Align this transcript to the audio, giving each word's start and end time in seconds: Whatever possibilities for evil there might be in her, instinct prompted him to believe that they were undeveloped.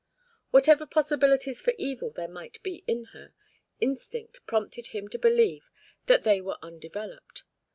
Whatever 0.49 0.87
possibilities 0.87 1.61
for 1.61 1.75
evil 1.77 2.09
there 2.09 2.27
might 2.27 2.59
be 2.63 2.83
in 2.87 3.03
her, 3.13 3.35
instinct 3.79 4.43
prompted 4.47 4.87
him 4.87 5.07
to 5.09 5.19
believe 5.19 5.69
that 6.07 6.23
they 6.23 6.41
were 6.41 6.57
undeveloped. 6.63 7.43